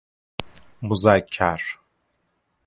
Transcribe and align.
مذکر 0.81 1.79